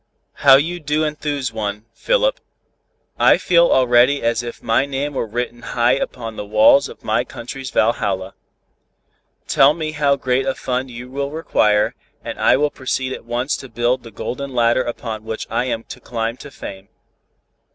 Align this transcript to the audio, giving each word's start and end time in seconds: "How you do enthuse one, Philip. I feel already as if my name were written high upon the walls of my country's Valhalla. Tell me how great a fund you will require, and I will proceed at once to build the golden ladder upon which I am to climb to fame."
"How 0.41 0.55
you 0.55 0.79
do 0.79 1.03
enthuse 1.05 1.53
one, 1.53 1.85
Philip. 1.93 2.39
I 3.19 3.37
feel 3.37 3.67
already 3.67 4.23
as 4.23 4.41
if 4.41 4.63
my 4.63 4.87
name 4.87 5.13
were 5.13 5.27
written 5.27 5.61
high 5.61 5.91
upon 5.93 6.35
the 6.37 6.43
walls 6.43 6.89
of 6.89 7.03
my 7.03 7.23
country's 7.23 7.69
Valhalla. 7.69 8.33
Tell 9.47 9.75
me 9.75 9.91
how 9.91 10.15
great 10.15 10.47
a 10.47 10.55
fund 10.55 10.89
you 10.89 11.07
will 11.11 11.29
require, 11.29 11.93
and 12.23 12.39
I 12.39 12.57
will 12.57 12.71
proceed 12.71 13.13
at 13.13 13.25
once 13.25 13.55
to 13.57 13.69
build 13.69 14.01
the 14.01 14.09
golden 14.09 14.55
ladder 14.55 14.81
upon 14.81 15.23
which 15.23 15.45
I 15.51 15.65
am 15.65 15.83
to 15.83 15.99
climb 15.99 16.35
to 16.37 16.49
fame." 16.49 16.87